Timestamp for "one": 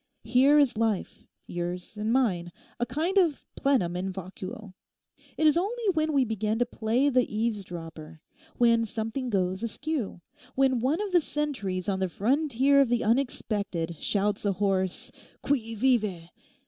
10.79-11.01